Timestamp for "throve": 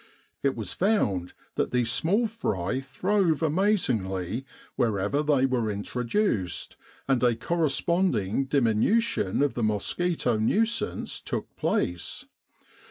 2.81-3.43